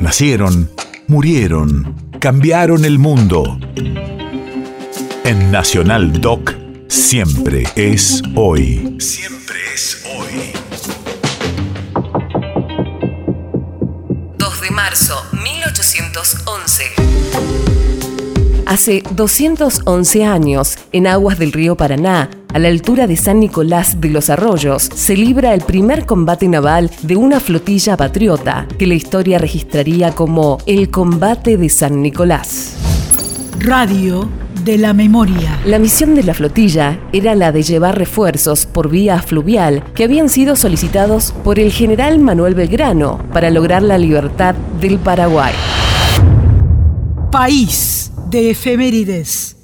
Nacieron, 0.00 0.70
murieron, 1.08 1.94
cambiaron 2.20 2.86
el 2.86 2.98
mundo. 2.98 3.58
En 5.24 5.50
Nacional 5.50 6.20
Doc, 6.22 6.54
siempre 6.88 7.64
es 7.76 8.22
hoy. 8.34 8.96
Siempre 8.98 9.56
es 9.74 10.02
hoy. 10.16 10.52
2 14.38 14.60
de 14.62 14.70
marzo, 14.70 15.22
1811. 15.32 16.99
Hace 18.70 19.02
211 19.16 20.24
años, 20.24 20.78
en 20.92 21.08
aguas 21.08 21.40
del 21.40 21.50
río 21.50 21.76
Paraná, 21.76 22.30
a 22.54 22.58
la 22.60 22.68
altura 22.68 23.08
de 23.08 23.16
San 23.16 23.40
Nicolás 23.40 24.00
de 24.00 24.10
los 24.10 24.30
Arroyos, 24.30 24.88
se 24.94 25.16
libra 25.16 25.54
el 25.54 25.62
primer 25.62 26.06
combate 26.06 26.46
naval 26.46 26.88
de 27.02 27.16
una 27.16 27.40
flotilla 27.40 27.96
patriota, 27.96 28.68
que 28.78 28.86
la 28.86 28.94
historia 28.94 29.38
registraría 29.38 30.12
como 30.12 30.58
el 30.66 30.88
Combate 30.88 31.56
de 31.56 31.68
San 31.68 32.00
Nicolás. 32.00 32.76
Radio 33.58 34.28
de 34.64 34.78
la 34.78 34.92
Memoria. 34.92 35.58
La 35.64 35.80
misión 35.80 36.14
de 36.14 36.22
la 36.22 36.34
flotilla 36.34 37.00
era 37.12 37.34
la 37.34 37.50
de 37.50 37.64
llevar 37.64 37.98
refuerzos 37.98 38.66
por 38.66 38.88
vía 38.88 39.20
fluvial 39.20 39.82
que 39.96 40.04
habían 40.04 40.28
sido 40.28 40.54
solicitados 40.54 41.32
por 41.42 41.58
el 41.58 41.72
general 41.72 42.20
Manuel 42.20 42.54
Belgrano 42.54 43.18
para 43.32 43.50
lograr 43.50 43.82
la 43.82 43.98
libertad 43.98 44.54
del 44.80 45.00
Paraguay. 45.00 45.54
País 47.32 47.99
de 48.30 48.48
efemérides. 48.48 49.59